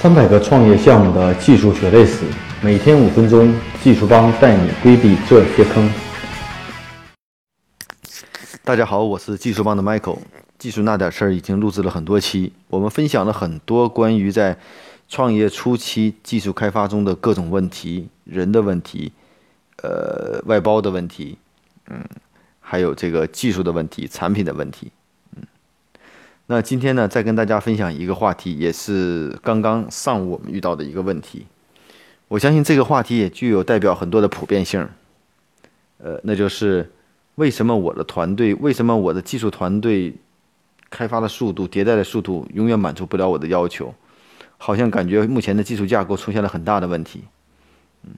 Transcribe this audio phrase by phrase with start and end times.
[0.00, 2.24] 三百个创业项目的技术血泪史，
[2.62, 5.92] 每天五分钟，技术帮带你规避这些坑。
[8.64, 10.16] 大家好，我是技术帮的 Michael。
[10.58, 14.56] 技术那点事儿已经录制了很多期，我们分享了很多关于在
[15.06, 19.12] 创业初期技术开发中的各种问题、人的问题、
[19.82, 21.36] 呃外包的问题，
[21.90, 22.02] 嗯，
[22.58, 24.90] 还有这个技术的问题、产品的问题。
[26.52, 31.46] 那今天呢，再跟大家分享一个话题，也是刚刚上午我们遇到的一个问题。
[32.26, 34.88] 我相信这个话题也具有代表很多的普遍性。
[35.98, 36.90] 呃，那就是
[37.36, 40.12] 为什么我的团队，为什么我的技术团队
[40.90, 43.94] 开发的速度、迭代的速度永远满足不了我的要求？
[44.58, 47.22] 好像感觉目前的技术架构出现了很大的问题。
[48.02, 48.10] 嗯，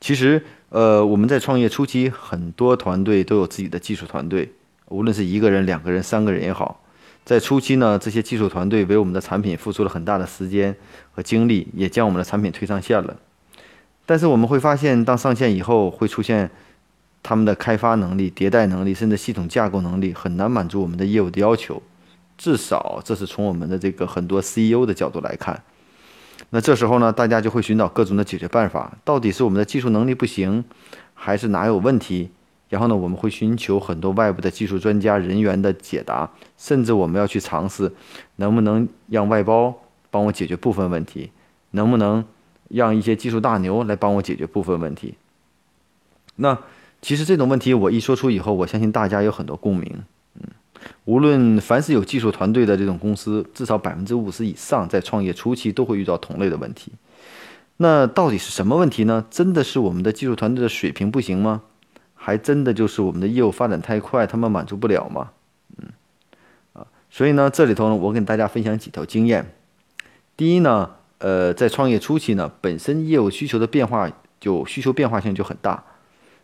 [0.00, 4.50] 其实，呃，我们在创业初期，很多团队都有自己的技术团队，
[4.86, 6.82] 无论是一个人、两个人、三个人也好。
[7.24, 10.74] 在初期呢，这些技术团队为我们的产品付出了很大的时间
[11.12, 13.16] 和精力，也将我们的产品推上线了。
[14.04, 16.50] 但是我们会发现，当上线以后，会出现
[17.22, 21.80] 他们的开发能力、迭代能力，甚至系统架构能力很难满足我们的业务的要求。
[22.36, 25.62] 至少这是从我们的这个很多 CEO 的角度来看。
[26.48, 28.96] 那这时候呢，大家就会寻找各种的解决办法。
[29.04, 30.64] 到底是我们的技术能力不行，
[31.14, 32.30] 还是哪有问题？
[32.70, 37.92] 然后呢，我们会寻求很多外部的技术专家人员的解答，甚至我们要去尝试，
[38.36, 39.74] 能不能让外包
[40.08, 41.32] 帮我解决部分问题，
[41.72, 42.24] 能不能
[42.68, 45.14] 让一些技术大牛来帮我解决部分问题。
[46.36, 46.56] 那
[47.02, 50.04] 其实这种问题我一说出以后，我相信大家有很多共鸣。
[50.34, 50.42] 嗯，
[51.06, 56.92] 无论凡是有技术团队的这种公司，至少百分之五十以上在创业初期都会遇到同类的问题。
[57.78, 59.26] 那到底是什么问题呢？
[59.28, 61.62] 真的是我们的技术团队的水平不行吗？
[62.22, 65.30] 还真的就是我们的业务发展太快，他们满足不了吗？
[65.78, 65.88] 嗯，
[66.74, 69.54] 啊，所以呢，这里头呢，我跟大家分享几条经验。
[70.36, 75.82] 第一呢，呃，在创业初期呢，本身业务需求的变化就需求变化性就很大，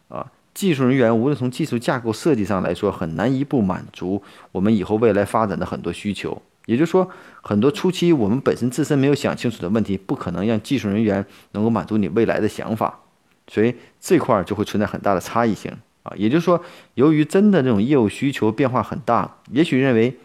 [0.09, 4.23] 啊，技术人员无论从技术架构设计上来说，很难一步满足
[4.53, 6.41] 我们以后未来发展的很多需求。
[6.65, 7.11] 也就是说，
[7.43, 13.01] 很多初期我们本身自身没有想清楚的问题，不可能让技术人员能够满足你未来的想法。
[13.49, 16.61] 所以这块儿就会存在很大的差异性啊，也就是说，
[16.95, 20.17] 由于真的这种业务需求变化很大，也许认为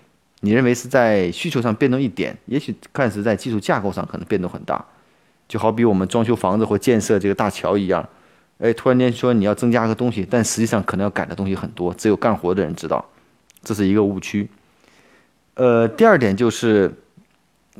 [0.41, 4.83] 你认为是在需求上变动一点，也许看似在技术架构上可能变动很大，
[5.47, 8.07] 就好比我们装修房子或建设这个大桥一样，
[8.57, 13.03] 哎，突然间说你要增加个东西，但实际上可能要改的东西很多，只有干活的人知道，
[13.63, 14.49] 这是一个误区。
[15.53, 16.91] 呃，第二点就是。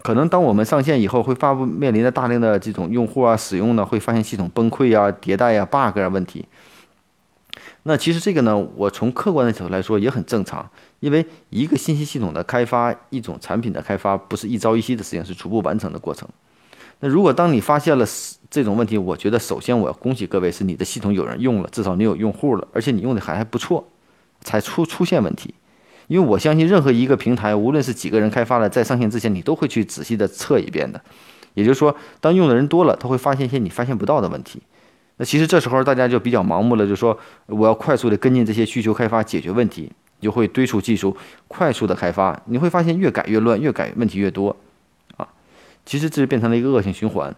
[0.02, 6.46] 可能当我们上线以后，会发布面临着大量的这种用户啊使用呢，会发现系统崩溃啊、迭代啊、bug 啊问题。
[7.84, 10.70] 那其实这个呢，我从客观的角度来说也很正常，
[11.02, 16.30] 因为一个信息系统的开发，一种产品的开发，不是一朝一夕的事情，是逐步完成的过程。
[17.00, 18.06] 那如果当你发现了
[18.50, 23.86] 这种问题，我觉得首先我要恭喜各位，是你的系统有人用了，至少你有用户了，而且你用的还还不错，
[24.42, 25.56] 才出出现问题。
[26.12, 31.00] 因为我相信，任何一个平台，无论是几个人开发的，在上线之前，你都会去仔细的测一遍的。
[31.54, 34.62] 也就是说，当用的人多了，他会发现一些你发现不到的问题。
[35.16, 39.90] 那其实这时候大家就比较盲目了，就是说我要快速的跟进这些需求开发，解决问题，
[40.20, 41.16] 就会堆出技术，
[41.48, 42.38] 快速的开发。
[42.44, 44.54] 你会发现越改越乱，越改问题越多，
[45.16, 45.26] 啊，
[45.86, 47.34] 其实这就变成了一个恶性循环。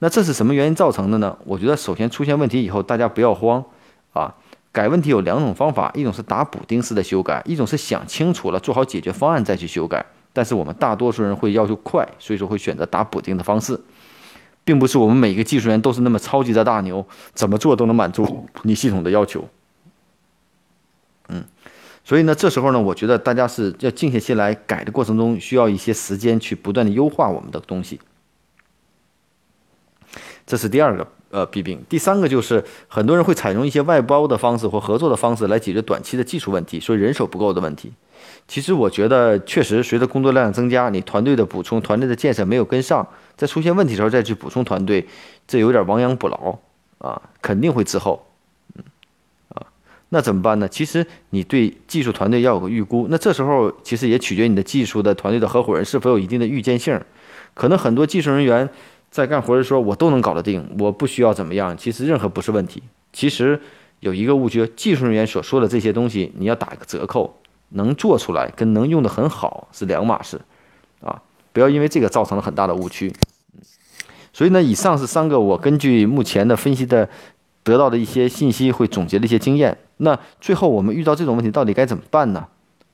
[0.00, 1.38] 那这是什么原因造成的呢？
[1.44, 3.64] 我觉得首先出现问题以后，大家不要慌，
[4.14, 4.34] 啊。
[4.76, 10.04] 改问题有两种方法，一种是打补丁式的修改，一种是想清楚了做好解决方案再去修改。
[10.34, 13.80] 但是我们大多数人会要求快，所以说会选择打补丁的方式，
[14.64, 19.48] 并不是我们每一个技术员都是那么超级的大牛，怎么做都能满足你系统的要求。
[21.30, 21.42] 嗯，
[22.04, 27.98] 所以呢，这时候呢，我觉得大家是要静下心来改的过程中，需要一些时间去不断的优化我们的东西。
[30.46, 31.06] 这是第二个。
[31.28, 31.84] 呃，弊病。
[31.88, 37.92] 第三个就是很多人会采用一些外包的方式或合作的方式来解决短期的技术问题，所以人手不够的问题。
[38.46, 43.06] 其实我觉得，确实随着工作量增加，你团队的补充、团队的建设没有跟上，
[43.36, 45.06] 在出现问题的时候再去补充团队，
[45.48, 46.56] 这有点亡羊补牢
[46.98, 48.24] 啊，肯定会滞后。
[48.76, 48.84] 嗯，
[49.48, 49.66] 啊，
[50.10, 50.68] 那怎么办呢？
[50.68, 56.98] 其实你对技术团队要有个预估，那这时候其实也取决于你的技术的团队的合伙人是否有一定的预见性，
[57.52, 58.70] 可能很多技术人员。
[59.16, 61.74] 在干活的时候，我都能搞得定，我不需要怎么样。
[61.74, 62.82] 其实任何不是问题。
[63.14, 63.58] 其实
[64.00, 67.34] 有一个误区，技术人员所说的这些东西，你要打一个折扣，
[67.70, 70.38] 能做出来跟能用的很好是两码事，
[71.00, 71.22] 啊，
[71.54, 73.10] 不要因为这个造成了很大的误区。
[74.34, 77.08] 所以呢，以上是三个我根据目前的分析的
[77.62, 79.78] 得到的一些信息，会总结的一些经验。
[79.96, 82.46] 那最后我们遇到这种问题到底该怎么办呢？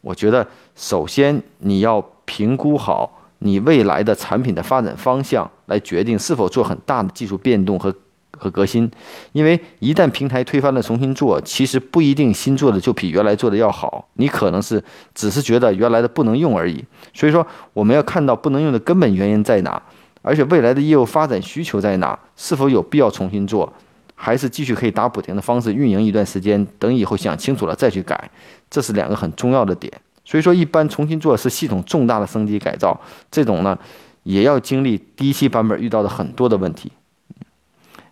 [0.02, 0.46] 我觉得
[0.76, 3.18] 首先你要评估好。
[3.44, 7.94] 你未来的产品的发展方向，来决定是否做很大的技术变动和
[8.38, 8.90] 和革新。
[9.32, 14.82] 因为一旦平台推翻了重新做，其实不一定新做的就比原来做的要好，你可能是
[15.14, 16.84] 只是觉得原来的不能用而已。
[17.14, 19.80] 所以说，我们要看到不能用的根本原因在哪，
[20.22, 23.72] 而且未来的业务发展需求在哪，是否有必要重新做，
[24.14, 28.30] 还是继续可以打补丁的方式运营一段时间，等以后想清楚了再去改，
[28.70, 29.92] 这是两个很重要的点。
[30.24, 32.98] 所以说，一般重新做是系统重大的升级改造，
[33.30, 33.76] 这种呢，
[34.22, 36.92] 也要经历第一期版本遇到的很多的问题。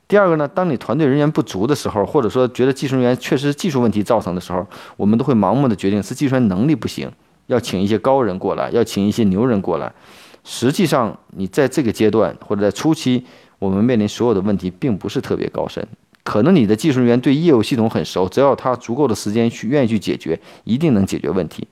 [0.08, 4.66] 第二个呢，当你团队人员不足的时候，或者说觉得技术人员确实是技术问题造成的时候，
[4.96, 7.08] 我们都会盲目的决定是技术员能力不行，
[7.46, 9.92] 要请一些高人过来，要请一些牛人过来。
[10.42, 13.24] 实际上，你在这个阶段或者在初期，
[13.60, 15.86] 我们面临所有的问题并不是特别高深。
[16.24, 21.68] 可能你的技术人员对业务系统很熟，只要他足够的时间去愿意去解决，一定能解决问题。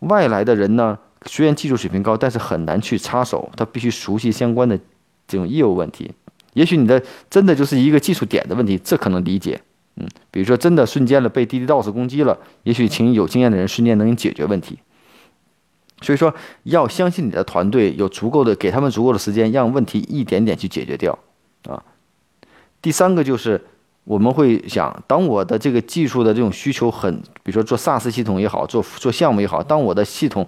[0.00, 4.78] 外来的人呢，虽然技术水平高，但是很难去插手，他必须熟悉相关的
[5.28, 6.10] 这种业务问题。
[6.54, 9.60] 也许你的真的就是一个技术点的问题，这可能理解。
[9.96, 14.78] 嗯，比如说真的瞬间了被滴滴 DOS 攻击了，也许请有经验的人瞬间能解决问题。
[16.00, 16.34] 所以说，
[16.64, 21.18] 要相信你的团队有足够的，给他们足够的时间，让问题一点点去解决掉。
[21.68, 21.82] 啊，
[22.80, 23.64] 第三个就是。
[24.04, 27.14] 我们会想，当我的这个技术的这种需求很，
[27.44, 30.44] 比如说做 SaaS 系统也好，做做项目也好，当我的系统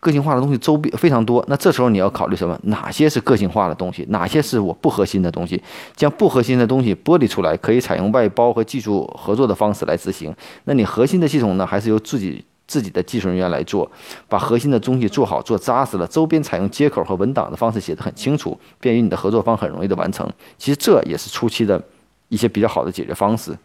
[0.00, 2.58] 个性化的东西周边非常多，那这时候你要考虑什么？
[2.64, 4.04] 哪些是个性化的东西？
[4.10, 5.62] 哪些是我不核心的东西？
[5.96, 10.34] 将不核心的东西剥离出来，可以采用外包和技术合作的方式来执行。
[10.64, 13.90] 那你核心的系统呢，还是由自己自己的技术人员来做，
[14.28, 20.28] 把核心的东西做好做扎实了，周边采用接口和文档的方式写得很清楚，便于你的合作方很容易的完成。
[20.56, 21.82] 其实这也是初期的。
[22.30, 23.56] 一些比较好的解决方式，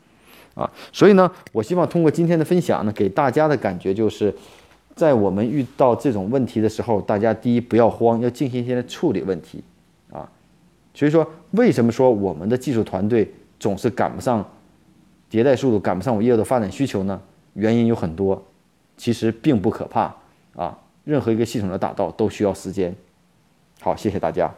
[0.55, 0.63] 啊，
[0.93, 4.33] 所以呢，我希望通过今天的分享呢，给大家的感觉就是，
[4.95, 9.63] 在我们遇到这种问题的时候，大家第一不要慌，要静心心的处理问题，
[10.11, 10.29] 啊，
[10.93, 14.45] 所以说为什么说我们的技术团队总是赶不上
[15.31, 17.19] 迭代速度，赶不上我业务的发展需求呢？
[17.53, 18.41] 原因有很多，
[18.97, 20.13] 其实并不可怕，
[20.55, 22.95] 啊，任何一个系统的打造都需要时间。
[23.81, 24.51] 好，谢谢大家。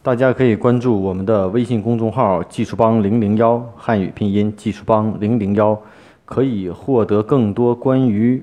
[0.00, 5.78] 大家可以关注我们的微信公众号“技术帮零零幺”汉语拼音“技术帮零零幺”，
[6.24, 8.42] 可以获得更多关于